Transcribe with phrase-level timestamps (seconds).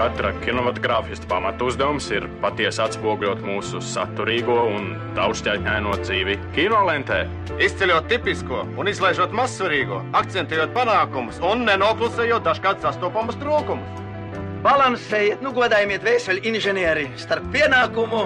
[0.00, 7.18] Katra kinematogrāfista pamatu uzdevums ir patiesi atspoguļot mūsu saturīgo un daudzšķaitņaino dzīvi kinolentē.
[7.60, 14.00] Izceļot tipisko un izlaižot mazsvarīgo, akcentējot panākumus un nenoklusējot dažkārt sastopamus trūkumus.
[14.64, 18.24] Balansējiet, nu godājiet vēseli inženieri starp pienākumu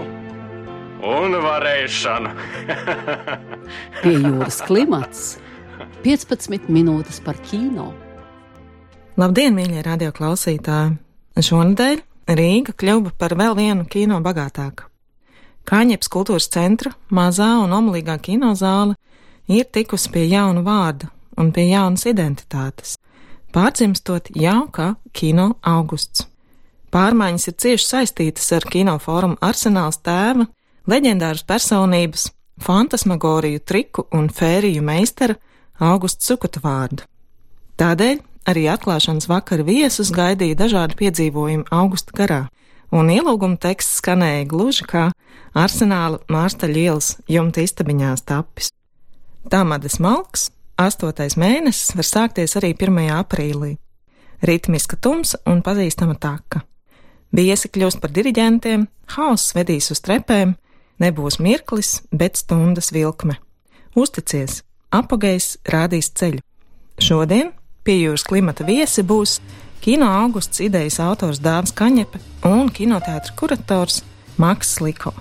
[1.04, 2.32] un varēšanu.
[4.02, 5.26] Pie jūras klimats
[6.04, 7.86] 15 minūtes par kino.
[9.16, 10.98] Labdien, mīļie radioklausītāji!
[11.40, 14.84] Šonadēļ Rīga kļuva par vēl vienu kino bagātāku.
[15.64, 18.98] Kāņeps kultūras centra mazā un omulīgā kinozāle
[19.48, 21.08] ir tikusi pie jauna vārda
[21.40, 22.98] un pie jaunas identitātes,
[23.56, 26.26] pārdzimstot jau kā kino augusts.
[26.92, 30.44] Pārmaiņas ir cieši saistītas ar kinofórumu arsenāls tēva,
[30.84, 32.28] leģendāras personības,
[32.60, 35.40] fantasmagoriju triku un fēriju meistara
[35.80, 37.06] Augusta Sukata vārdu.
[37.80, 42.40] Tādēļ Arī atklāšanas vakara viesus gaidīja dažādi piedzīvojumi augusta garā,
[42.92, 45.06] un ielūguma teksts skanēja gluži kā
[45.56, 48.68] arsenāla Mārstaļa ielas jumta istabiņās tapis.
[49.48, 53.00] Tāmades malks, astotais mēnesis, var sākties arī 1.
[53.16, 53.78] aprīlī.
[54.44, 56.60] Ritmiska tumsa un pazīstama taka.
[57.32, 58.84] Viesi kļūst par diriģentiem,
[59.16, 60.52] hauss vedīs uz trepēm,
[61.00, 63.40] nebūs mirklis, bet stundas vilkme.
[63.96, 64.60] Uzticies,
[64.94, 66.40] apagais rādīs ceļu.
[67.02, 67.50] Šodien
[67.84, 69.34] Pie jūras klimata viesi būs
[69.84, 74.00] kino augusts idejas autors Dāvis Kaņepe un kinoteātra kurators
[74.40, 75.12] Maks Liko.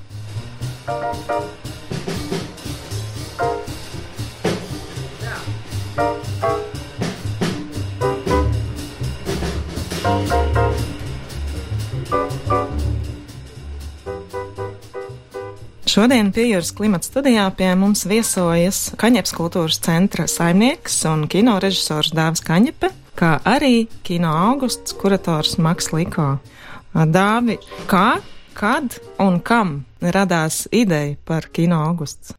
[15.94, 22.41] Šodien piejūras klimata studijā pie mums viesojas Kaņeps kultūras centra saimnieks un kino režisors Dāvis
[22.41, 26.39] Kaņepe, kā arī kino augusts kurators Maks Liko.
[26.95, 27.59] Dāvi,
[27.91, 28.08] kā,
[28.58, 32.34] kad un kam radās ideja par kino augusts?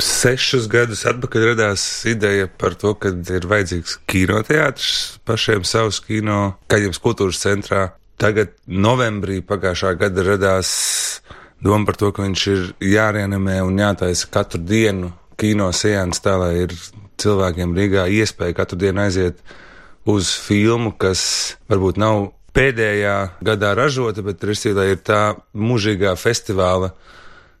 [0.00, 7.04] Sešus gadus atpakaļ radās ideja par to, ka ir vajadzīgs kinoteātris pašiem savus kino Kaņeps
[7.04, 7.90] kultūras centrā.
[8.16, 10.72] Tagad novembrī pagājušā gada radās
[11.64, 12.64] doma par to, ka viņš ir
[12.94, 16.74] jāreanimē un jātaisa katru dienu kino sēnes tā, lai ir
[17.18, 19.42] cilvēkiem Rīgā iespēja katru dienu aiziet
[20.08, 21.22] uz filmu, kas
[21.70, 25.22] varbūt nav pēdējā gadā ražota, bet Ristīlē ir tā
[25.54, 26.92] mūžīgā festivāla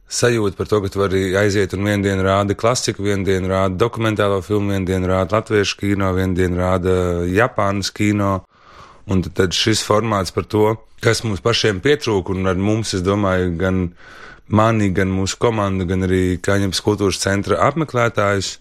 [0.08, 3.76] sajūta par to, ka tu vari aiziet un vienu dienu rāda klasiku, vienu dienu rāda
[3.76, 6.94] dokumentālo filmu, vienu dienu rāda latviešu kino, vienu dienu rāda
[7.28, 8.38] Japānas kino.
[9.08, 10.74] Un tad šis formāts par to,
[11.04, 13.86] kas mums pašiem pietrūka, un ar mums, es domāju, gan
[14.48, 18.58] mani, gan mūsu komandu, gan arī Kaņepes kultūras centra apmeklētājus.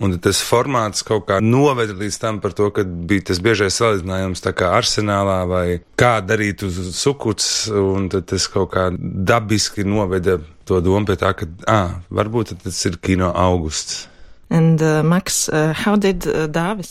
[0.00, 4.70] Un tas formāts kaut kā noveda līdz tam, to, ka bija tas biežais salīdzinājums, kā
[4.78, 5.64] arsenālā vai
[6.00, 11.50] kā darīt uz sukuts, un tas kaut kā dabiski noveda to domu pie tā, ka,
[11.68, 14.06] ah, varbūt tas ir kino augusts.
[14.50, 16.88] And, uh, Max, uh, how did uh, Maks,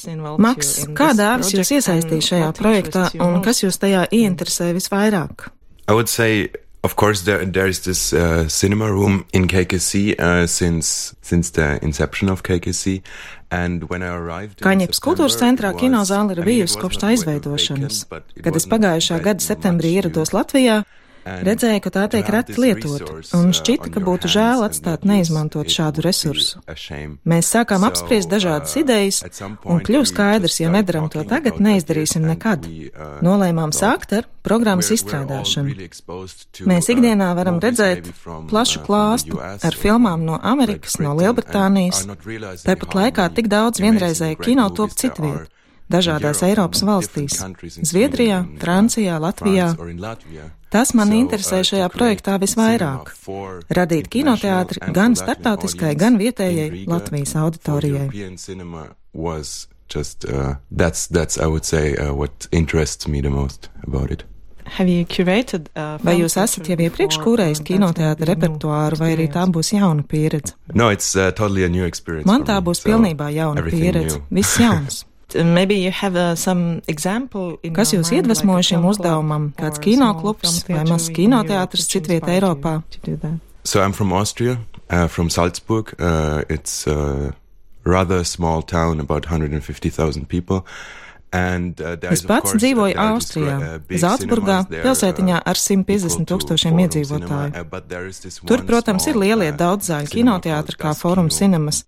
[0.80, 5.50] you in kā Dāvis jūs iesaistīja šajā projektā un kas jūs tajā ieinteresē visvairāk?
[5.90, 6.50] I would say
[6.82, 11.78] Of course, there there is this uh, cinema room in KKC uh, since since the
[11.84, 13.02] inception of KKC.
[13.52, 18.04] Kaņepes kultūras centrā kinozāle ir bijusi kopš tā izveidošanas.
[18.46, 20.84] Kad es pagājušā gada septembrī ierados Latvijā,
[21.26, 26.62] Redzēju, ka tā tiek reti lietot, un šķita, ka būtu žēl atstāt neizmantot šādu resursu.
[27.30, 29.22] Mēs sākām apspriest dažādas idejas,
[29.66, 32.68] un kļuva skaidrs, ja nedaram to tagad, neizdarīsim nekad.
[33.26, 35.76] Nolēmām sākt ar programmas izstrādāšanu.
[36.70, 38.10] Mēs ikdienā varam redzēt
[38.50, 42.06] plašu klāstu ar filmām no Amerikas, no Lielbritānijas,
[42.66, 45.50] tāpat laikā tik daudz vienreizēju kino top citviet
[45.92, 47.40] dažādās Eiropas valstīs-
[47.92, 49.74] Zviedrijā, Francijā, Latvijā.
[50.70, 53.10] Tas man interesē šajā projektā visvairāk-
[53.80, 58.10] radīt kinoteātri gan startautiskai, gan vietējai Latvijas auditorijai.
[59.90, 64.24] Just, uh, that's, that's, I would say, uh, what interests me the most about it.
[65.10, 70.06] Curated, uh, vai jūs esat jau iepriekš kūrējis kinoteātra repertuāru, vai arī tā būs jauna
[70.06, 70.54] pieredze?
[70.76, 71.66] No, it's uh, totally
[72.26, 75.06] Man tā būs me, pilnībā jauna so pieredze, viss jauns.
[77.76, 79.52] Kas jūs iedvesmoja šim uzdevumam?
[79.60, 82.80] Kāds kinoklubs vai mazs kinoteātris citvietā Eiropā?
[83.64, 84.58] So I'm from Austria,
[84.90, 85.94] uh, from Salzburg.
[86.00, 87.36] Uh, it's a
[87.84, 90.66] rather small town, about 150,000 people.
[91.30, 96.82] Uh, Es pats dzīvoju Austrijā, uh, cinemas there, pilsētiņā uh, ar 150 equal to tūkstošiem
[96.86, 97.54] iedzīvotāju.
[97.54, 101.30] Uh, Tur, protams, ir lielie uh, cinema kinoteātri kā Forum.
[101.30, 101.84] Cinemas,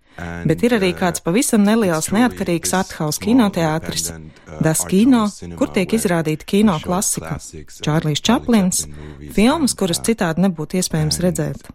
[0.46, 5.26] bet ir arī uh, kāds pavisam neliels neatkarīgs athaus kinoteātris, uh, Das Kino,
[5.58, 8.86] kur tiek izrādīta kino klasika, uh, Charlie Čaplins,
[9.34, 11.72] filmas, kuras uh, citādi nebūtu iespējams redzēt.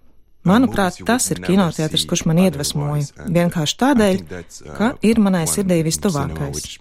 [0.47, 4.23] Manuprāt, tas ir kinoteātris, kurš man iedvesmoja, vienkārši tādēļ,
[4.79, 6.79] ka ir manai sirdī vistuvākais.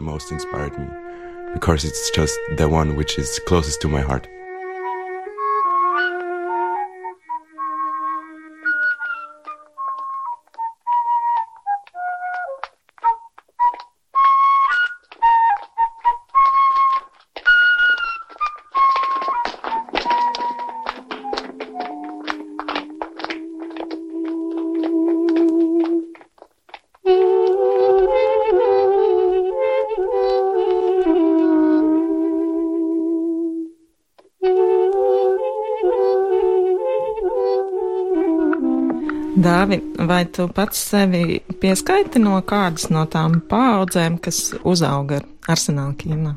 [39.46, 39.78] Dāvi,
[40.10, 46.32] vai tu pats sevi pieskaiti no kādas no tām paudzēm, kas uzauga ar arsenālu kino?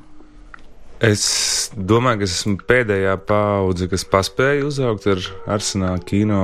[1.01, 5.23] Es domāju, ka es esmu pēdējā paudze, kas paspēja uzaugt ar
[5.57, 6.43] arsenālu kino.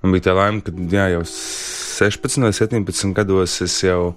[0.00, 4.14] Man bija tā laime, ka jā, jau 16 vai 17 gados es jau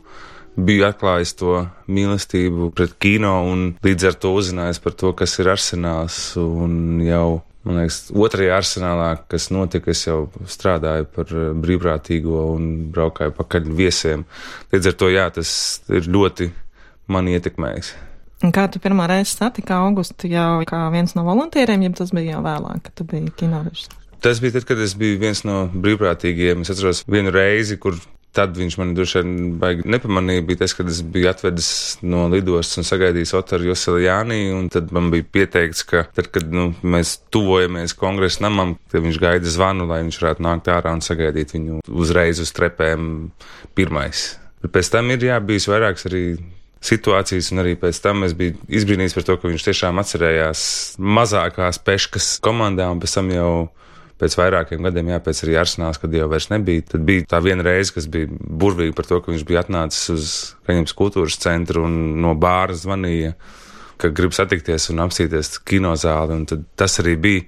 [0.55, 1.57] biju atklājis to
[1.91, 6.21] mīlestību pret kino un līdz ar to uzzinājis par to, kas ir arsenāls.
[6.39, 12.71] Un jau, man liekas, otrajā arsenālā, kas notika, es jau strādāju par eh, brīvprātīgo un
[12.95, 14.25] braukāju pakaļ viesiem.
[14.73, 15.51] Līdz ar to, jā, tas
[15.91, 16.51] ir ļoti
[17.11, 17.93] mani ietekmējis.
[18.45, 22.35] Un kā tu pirmā reize satiki Augustu jau kā viens no volontieriem, ja tas bija
[22.35, 24.03] jau vēlāk, kad tu biji kinorežisors?
[24.21, 26.63] Tas bija tad, kad es biju viens no brīvprātīgajiem.
[26.65, 27.97] Es atceros vienu reizi, kur
[28.37, 30.45] tad viņš man droši vien baigi nepamanīja.
[30.47, 31.69] Bija tas, kad es biju atvedis
[32.05, 36.51] no lidostas un sagaidījis Otaru Joselu Jānī, un tad man bija pieteikts, ka tad, kad
[36.53, 41.01] nu, mēs tuvojamies kongresa namam, tad viņš gaida zvanu, lai viņš varētu nākt ārā un
[41.05, 43.31] sagaidīt viņu uzreiz uz trepēm
[43.77, 44.29] pirmais.
[44.63, 46.23] Bet pēc tam ir jā, bijis vairāks arī
[46.87, 50.61] situācijas, un arī pēc tam es biju izbrīnījis par to, ka viņš tiešām atcerējās
[51.01, 53.51] mazākās peškas komandā, un pēc tam jau
[54.21, 56.85] pēc vairākiem gadiem, jā, pēc arī arsenāls, kad jau vairs nebija.
[56.93, 60.35] Tad bija tā viena reize, kas bija burvīga par to, ka viņš bija atnācis uz
[60.67, 63.35] Kaņems kultūras centru un no bāra zvanīja,
[64.01, 67.47] ka grib satikties un apstīties kinozāli, un tad tas arī bija.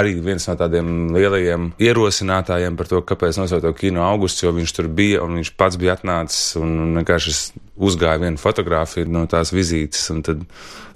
[0.00, 4.74] Arī viens no tādiem lielajiem ierosinātājiem par to, kāpēc nosaukt to kino augusts, jo viņš
[4.76, 7.34] tur bija un viņš pats bija atnācis un vienkārši
[7.74, 10.06] uzgāja vienu fotografiju no tās vizītes.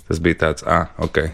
[0.07, 1.25] Tas bija tāds, ah, ok,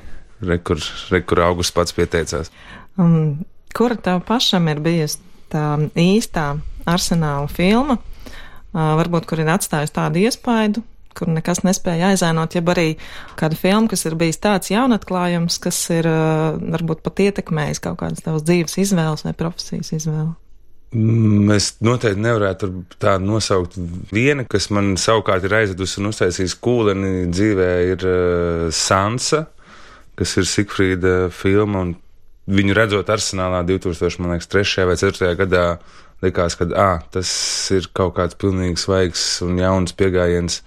[0.46, 2.52] rekur, rekur augusts pats pieteicās.
[3.00, 3.42] Um,
[3.76, 5.20] kura tev pašam ir bijusi
[5.52, 5.64] tā
[5.98, 6.52] īstā
[6.88, 10.84] arsenāla filma, uh, varbūt kur ir atstājusi tādu iespaidu,
[11.16, 12.88] kur nekas nespēja aizēnot, jeb arī
[13.38, 18.24] kāda filma, kas ir bijis tāds jaunatklājums, kas ir uh, varbūt pat ietekmējis kaut kādas
[18.24, 20.38] tavas dzīves izvēles vai profesijas izvēles.
[20.90, 23.76] Mm, Es noteikti nevarētu tā nosaukt.
[24.10, 29.44] Viena, kas man savukārt ir aizvedusi un uztaisījusi kūleni dzīvē, ir uh, Sansa,
[30.20, 31.86] kas ir Sigfrīda filma.
[32.50, 34.84] Viņu redzot arsenālā 2003.
[34.88, 35.32] vai 2004.
[35.40, 35.64] gadā,
[36.24, 37.30] likās, ka ah, tas
[37.74, 40.60] ir kaut kāds pilnīgi svaigs un jauns pieejams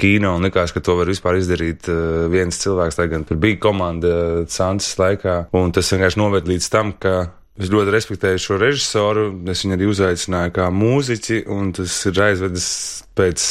[0.00, 2.98] kino, un likās, ka to var vispār izdarīt uh, viens cilvēks.
[2.98, 7.14] Lai gan tur bija komanda uh, Santas laikā, un tas vienkārši noved līdz tam, ka
[7.54, 9.28] Es ļoti respektēju šo režisoru.
[9.52, 12.66] Es viņu arī uzaicināju kā mūziķi, un tas ir aizvedis
[13.14, 13.44] pēc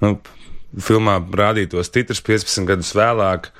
[0.00, 0.14] nu,
[0.80, 3.50] filmā rādītos titrus 15 gadus vēlāk.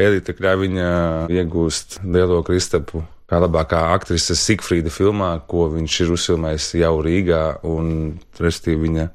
[0.00, 0.88] Elīte Kraviņa
[1.30, 8.18] iegūst lielo kristapu kā labākā aktrise Sigfrīda filmā, ko viņš ir uzfilmējis jau Rīgā, un
[8.40, 9.08] respektīvi viņa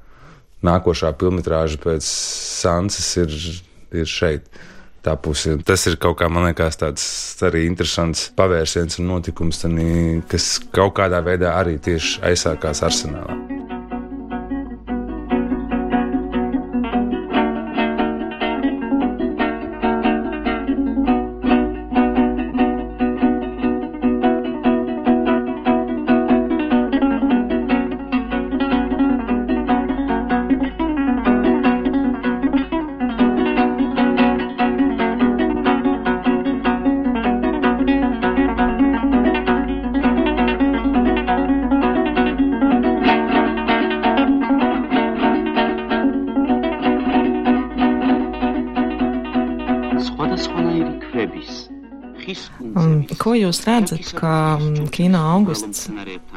[0.65, 3.35] nākošā filmetrāža pēc Sanses ir,
[3.95, 4.49] ir šeit
[5.05, 5.55] tā puse.
[5.67, 7.05] Tas ir kaut kā, man liekas, tāds
[7.45, 13.39] arī interesants pavērsiens un notikums, tanī, kas kaut kādā veidā arī tieši aizsākās arsenālā.
[53.19, 54.35] Ko jūs redzat, kā
[54.95, 55.89] kino augusts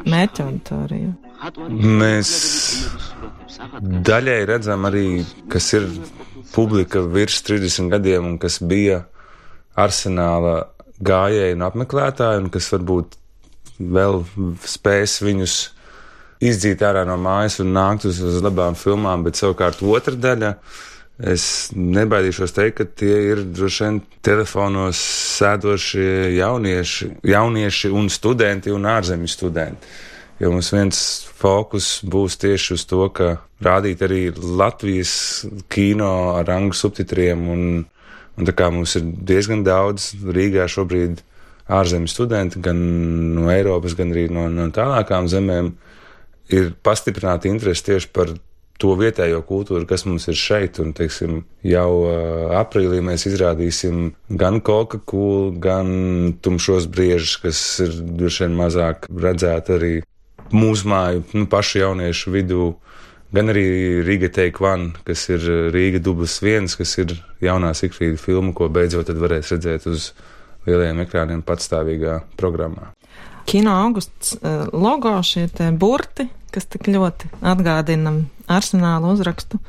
[0.05, 1.13] mērķa auditorija?
[1.69, 2.33] Mēs
[4.07, 5.89] daļai redzam arī, kas ir
[6.53, 9.03] publika virs 30 gadiem un kas bija
[9.79, 10.55] arsenāla
[11.03, 13.17] gājēji un apmeklētāji, un kas varbūt
[13.79, 14.21] vēl
[14.67, 15.55] spēs viņus
[16.43, 20.53] izdzīt ārā no mājas un nākt uz, uz labām filmām, bet savukārt otra daļa.
[21.23, 24.99] Es nebaidīšos teikt, ka tie ir droši vien telefonos
[25.37, 29.93] sēdošie jaunieši, jaunieši un studenti un ārzemju studenti.
[30.41, 30.99] Jo mums viens
[31.39, 35.13] fokus būs tieši uz to, ka rādīt arī Latvijas
[35.71, 37.63] kino ar angļu subtitriem un,
[38.35, 41.21] un tā kā mums ir diezgan daudz Rīgā šobrīd
[41.71, 42.79] ārzemju studenti, gan
[43.37, 45.71] no Eiropas, gan arī no, no tālākām zemēm,
[46.51, 48.33] ir pastiprināta interese tieši par
[48.81, 50.79] to vietējo kultūru, kas mums ir šeit.
[50.83, 55.91] Un, teiksim, jau uh, aprīlī mēs izrādīsim gan Coca-Cola, gan
[56.43, 59.93] tumšos briežus, kas ir droši vien mazāk redzēti arī
[60.53, 62.73] mūsu māju, nu, pašu jauniešu vidū.
[63.33, 63.65] Gan arī
[64.05, 64.29] Rīga
[64.61, 65.41] One, kas ir
[65.73, 70.11] Rīga dublis viens, kas ir jaunā Sikfrīda filma, ko beidzot varēs redzēt uz
[70.67, 72.91] lielajiem ekrāniem patstāvīgā programmā.
[73.49, 74.37] Kino augusts
[74.71, 78.15] logo šie burti, kas tik ļoti atgādina
[78.51, 79.59] arsenālu uzrakstu.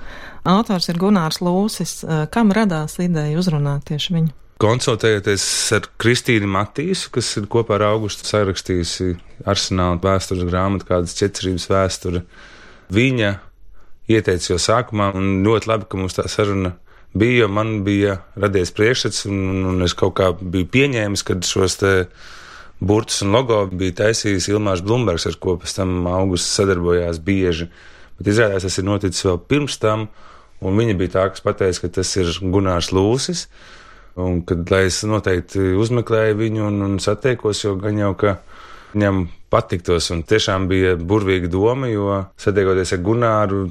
[0.45, 2.03] Autors ir Gunārs Lūsis.
[2.35, 4.35] Kam radās ideja uzrunāt tieši viņu?
[4.63, 9.17] Konsultējoties ar Kristīnu Matīsu, kas ir kopā ar augustu sarakstījusi
[9.51, 12.23] arsenāla vēstures grāmatu, kādas četrības vēsture,
[12.95, 13.33] viņa
[14.15, 16.77] ieteica jau sākumā, un ļoti labi, ka mums tā saruna
[17.19, 21.79] bija, jo man bija radies priekšstats, un, un es kaut kā biju pieņēmis, ka šos
[21.83, 21.93] te
[22.81, 27.69] burtus un logo bija taisījis Ilmārs Blumbergs, ar ko pēc tam augusts sadarbojās bieži.
[28.19, 30.09] Bet izrādās, tas ir noticis vēl pirms tam,
[30.65, 33.49] un viņa bija tā, kas pateica, ka tas ir Gunārs Lūsis.
[34.15, 38.37] Un kad es noteikti uzmeklēju viņu un, un satiekos, jo gan jau, ka
[38.93, 40.11] viņam patiktos.
[40.15, 43.63] Un tiešām bija burvīga doma, jo satiekoties ar Gunāru,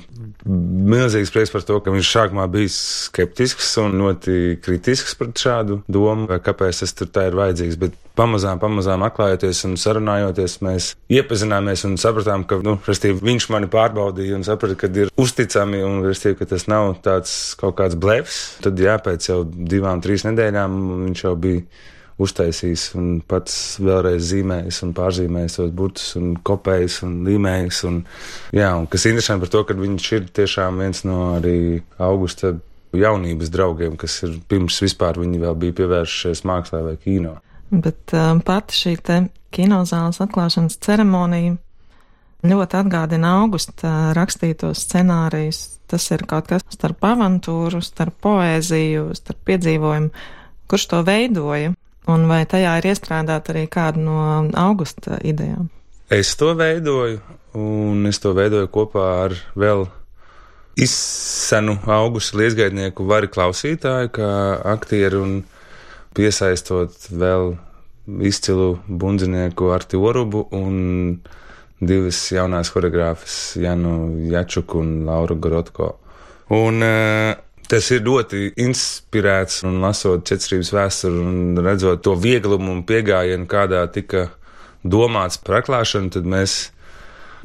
[0.48, 6.30] milzīgs prieks par to, ka viņš sākumā bija skeptisks un ļoti kritisks pret šādu domu,
[6.32, 7.80] kāpēc tas tur tā ir vajadzīgs.
[7.82, 13.70] Bet pamazām, pamazām atklājoties un sarunājoties, mēs iepazināmies un sapratām, ka, nu, restīvi, viņš mani
[13.74, 18.44] pārbaudīja un saprata, ka ir uzticami un, restīvi, ka tas nav tāds kaut kāds blefs.
[18.64, 21.66] Tad, jā, pēc jau divām, trīs nedēļām viņš jau bija
[22.22, 27.82] uztaisījis un pats vēlreiz zīmējis un pārzīmējis tos burtus un kopējis un līmējis.
[27.90, 28.04] Un,
[28.54, 31.58] jā, un kas interesanti par to, ka viņš ir tiešām viens no arī
[31.98, 32.54] augusta
[32.94, 37.38] jaunības draugiem, kas ir pirms vispār viņi vēl bija pievērsušies mākslā vai kino.
[37.74, 39.20] Bet um, pati šī te
[39.54, 41.58] kinozāles atklāšanas ceremonija
[42.44, 45.64] ļoti atgādina augusta rakstītos scenārijus.
[45.90, 50.10] Tas ir kaut kas starp avantūru, starp poēziju, starp piedzīvojumu.
[50.70, 51.74] Kurš to veidoja?
[52.12, 54.18] Un vai tajā ir iestrādāta arī kāda no
[54.60, 55.70] augusta idejām?
[56.12, 57.22] Es to veidoju,
[57.56, 59.86] un es to veidoju kopā ar vēl
[60.76, 64.32] izsenu augusta liesgaidnieku vari klausītāju, kā
[64.74, 65.38] aktieru un
[66.18, 67.56] piesaistot vēl
[68.28, 71.22] izcilu bundzinieku Arti Orubu un
[71.84, 73.96] divas jaunās choreogrāfas Janu
[74.32, 75.90] Jačuku un Lauru Gorotko.
[76.54, 77.34] Un uh,
[77.74, 83.80] Tas ir ļoti inspirēts un lasot Četrības vēsturi un redzot to vieglumu un piegājienu, kādā
[83.90, 84.28] tika
[84.86, 86.54] domāts par atklāšanu, tad mēs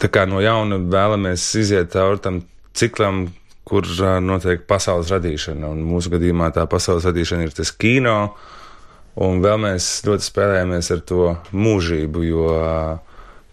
[0.02, 2.42] tā kā no jauna vēlamies iziet cauri tam
[2.76, 3.22] ciklam,
[3.64, 3.88] kur
[4.20, 5.72] notiek pasaules radīšana.
[5.72, 8.18] Un mūsu gadījumā tā pasaules radīšana ir tas kino,
[9.24, 12.52] un vēl mēs ļoti spēlējamies ar to mūžību, jo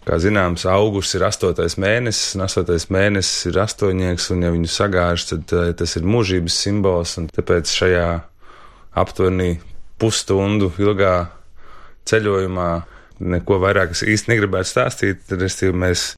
[0.06, 5.24] Kā zināms, augusts ir astotais mēnesis, un astotais mēnesis ir astoņnieks, un ja viņu sagāž,
[5.32, 8.04] tad uh, tas ir mūžības simbols, tāpēc šajā
[9.02, 9.56] aptuveni
[9.98, 11.16] pusstundu ilgā
[12.06, 12.68] ceļojumā
[13.34, 16.12] neko vairāk es īsti negribētu stāstīt, restīvi mēs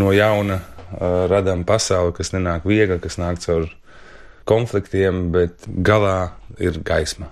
[0.00, 3.68] no jauna uh, radām pasauli, kas nenāk viegli, kas nāk caur
[4.48, 7.28] konfliktiem, bet galā ir gaisma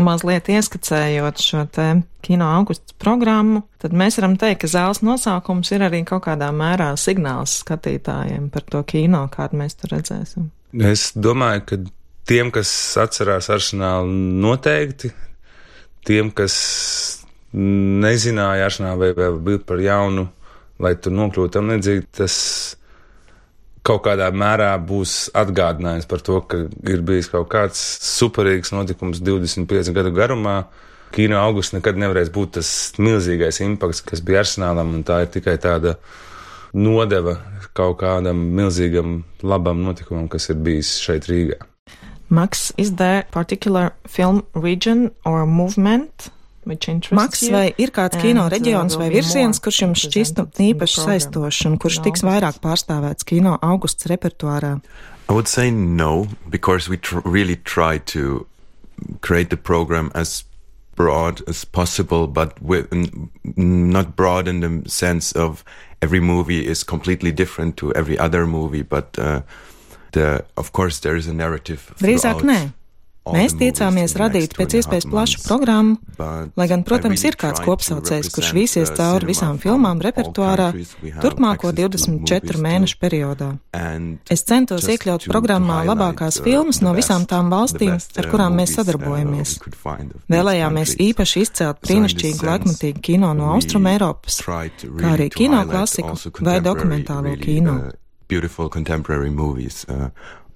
[0.00, 1.88] mazliet ieskicējot šo te
[2.24, 6.92] kino augusts programmu, tad mēs varam teikt, ka zāles nosaukums ir arī kaut kādā mērā
[7.00, 10.48] signāls skatītājiem par to kino, kādu mēs tur redzēsim.
[10.74, 11.80] Es domāju, ka
[12.28, 12.70] tiem, kas
[13.00, 14.10] atcerās arsenālu
[14.42, 15.12] noteikti,
[16.08, 16.56] tiem, kas
[17.54, 20.26] nezināja arsenālu vai vēl bija par jaunu,
[20.82, 22.36] lai tur nokļūtu tam līdzīgi, tas
[23.84, 29.92] kaut kādā mērā būs atgādinājums par to, ka ir bijis kaut kāds superīgs notikums 25
[29.96, 30.62] gadu garumā.
[31.14, 35.58] Kino augusts nekad nevarēs būt tas milzīgais impakts, kas bija arsenālam, un tā ir tikai
[35.62, 35.98] tāda
[36.74, 37.36] nodeva
[37.76, 41.60] kaut kādam milzīgam labam notikumam, kas ir bijis šeit Rīgā.
[42.34, 46.32] Max, is there particular film region or movement
[46.66, 52.00] Maks, vai ir kāds kino reģions vai virziens, kurš jums šķistu īpaši saistošs un kurš
[52.06, 54.78] tiks vairāk pārstāvēts kino augusts repertuārā?
[55.28, 58.46] I would say no, because we tr really try to
[59.20, 60.44] create the program as
[60.94, 62.86] broad as possible, but with
[63.56, 65.64] not broad in the sense of
[66.02, 69.40] every movie is completely different to every other movie, but uh,
[70.12, 71.92] the of course there is a narrative.
[71.98, 72.72] Drīzāk nē.
[73.24, 75.96] Mēs tiecāmies radīt pēc iespējas plašu programmu,
[76.58, 80.66] lai gan, protams, ir kāds kopsaucējs, kurš vīsies cauri visām filmām repertuārā
[81.22, 83.48] turpmāko 24 mēnešu periodā.
[84.28, 89.56] Es centos iekļaut programmā labākās filmas no visām tām valstīm, ar kurām mēs sadarbojamies.
[90.28, 97.38] Vēlējāmies īpaši izcelt brīnišķīgu laikmatīgu kino no Austrum Eiropas, kā arī kino klasiku vai dokumentālo
[97.40, 97.80] kino.
[98.28, 99.84] Beautiful contemporary movies.
[99.84, 100.08] Uh,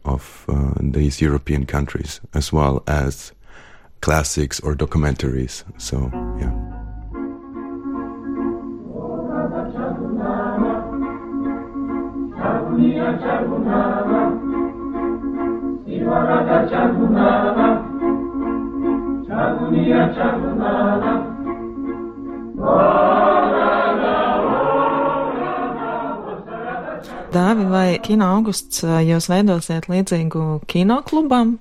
[0.09, 3.33] of uh, these European countries, as well as
[4.00, 5.65] classics or documentaries.
[5.79, 6.11] So,
[6.41, 6.69] yeah.
[27.29, 31.59] Dāvi, vai kino augusts jūs veidosiet līdzīgu kinoklubam?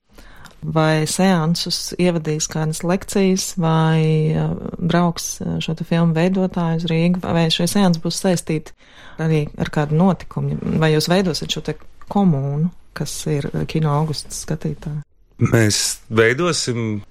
[0.63, 4.33] Vai seansus ievadīs kādas lekcijas, vai
[4.79, 8.73] brauks šo filmu veidotāju uz Rīgu, vai šie seansi būs saistīti
[9.21, 11.75] arī ar kādu notikumu, vai jūs veidosiet šo te
[12.09, 15.03] komūnu, kas ir kino augusts skatītāji?
[15.51, 17.03] Mēs veidosim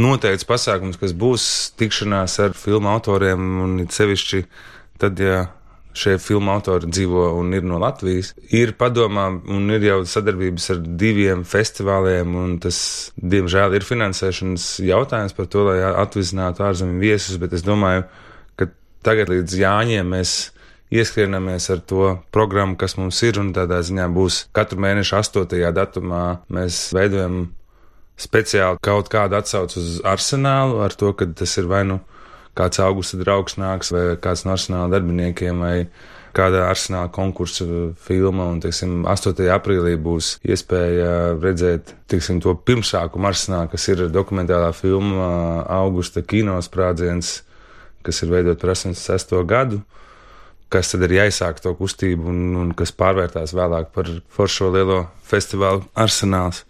[0.00, 4.44] noteikts pasākums, kas būs tikšanās ar filmu autoriem, un it sevišķi
[5.02, 5.44] tad, ja
[5.94, 8.32] šie filmu autori dzīvo un ir no Latvijas.
[8.54, 12.78] Ir padomā un ir jau sadarbības ar diviem festivāliem, tas,
[13.16, 18.06] diemžēl, ir finansēšanas jautājums par to, lai atvizinātu ārzemju viesus, bet es domāju,
[18.58, 18.68] ka
[19.06, 20.36] tagad līdz Jāņiem mēs
[20.94, 25.60] ieskrienamies ar to programmu, kas mums ir, un tādā ziņā būs katru mēnešu 8.
[25.74, 27.46] datumā mēs veidojam
[28.20, 31.98] speciāli kaut kādu atsaucu uz arsenālu ar to, ka tas ir vai nu
[32.58, 35.76] kāds augusta draugs nāks, vai kāds no arsenāla darbiniekiem, vai
[36.34, 37.66] kāda arsenāla konkursa
[38.06, 38.48] filma.
[38.52, 39.46] Un, teiksim, 8.
[39.54, 47.40] aprīlī būs iespēja redzēt teiksim, to pirmsākumu arsenālu, kas ir dokumentālā filma Augusta kinosprādziens,
[48.06, 49.36] kas ir veidot par 86.
[49.48, 49.82] gadu.
[50.72, 55.84] Kas tad ir jāizsāk to kustību, un, un kas pārvērtās vēlāk par foršo lielo festivālu
[55.94, 56.64] arsenāls.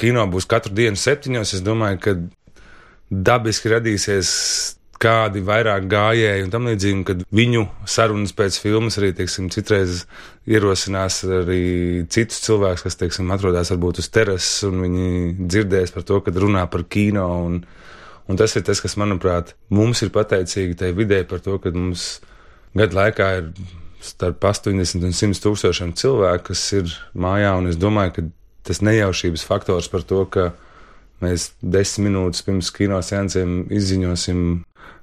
[0.00, 1.54] Kino būs katru dienu septiņos.
[1.56, 2.14] Es domāju, ka
[3.10, 4.30] dabiski radīsies
[5.00, 10.04] kādi vairāk gājēji un tam līdzīgi, kad viņu sarunas pēc filmas arī, teiksim, citreiz
[10.50, 11.62] ierosinās arī
[12.12, 15.10] citus cilvēkus, kas, teiksim, atrodas varbūt uz terases un viņi
[15.40, 17.60] dzirdēs par to, kad runā par kino un,
[18.28, 22.10] un tas ir tas, kas, manuprāt, mums ir pateicīgi tai vidē par to, ka mums
[22.76, 23.52] gadu laikā ir
[24.04, 28.26] starp 80 un 100 tūkstošiem cilvēku, kas ir mājā, un es domāju, ka
[28.68, 30.50] tas nejaušības faktors par to, ka
[31.24, 34.44] mēs desmit minūtes pirms kino seansiem izziņosim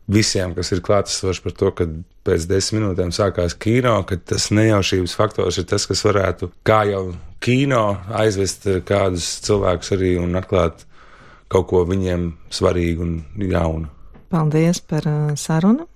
[0.08, 1.88] visiem, kas ir klātesoši par to, ka
[2.28, 7.04] pēc desmit minūtēm sākās kino, ka tas nejaušības faktors ir tas, kas varētu, kā jau
[7.44, 10.88] kino, aizvest kādus cilvēkus arī un atklāt
[11.52, 13.14] kaut ko viņiem svarīgu un
[13.52, 13.92] jaunu.
[14.32, 15.88] Paldies par uh, sarunu.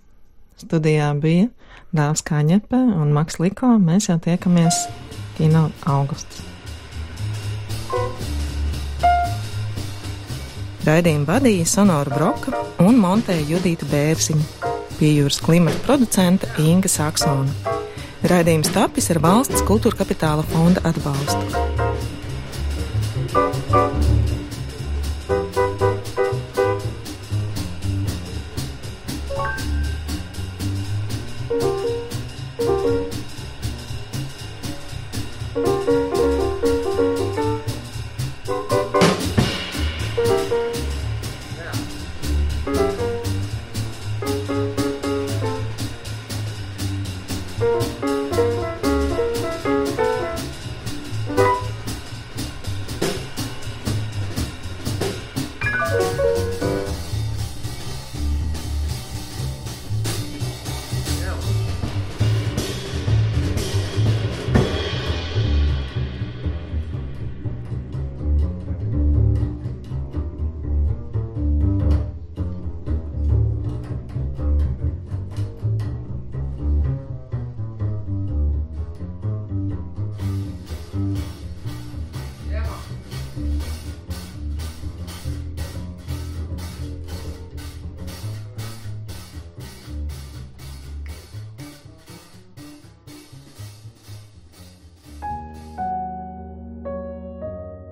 [0.62, 1.50] Studijā bija
[1.95, 3.74] Dāvs Kāņepe un Maks Liko.
[3.82, 4.86] Mēs jau tiekamies
[5.39, 6.51] kino augusts.
[10.82, 17.78] Raidījumu vadīja Sonora Broka un montēja Judita Bērziņa, pie jūras klimata producente Inga Saksona.
[18.32, 21.81] Raidījums tapis ar valsts kultūra kapitāla fonda atbalstu.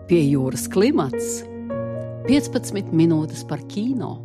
[0.10, 1.43] Pie jūras klimats
[2.26, 4.15] 15 minūtes par kino.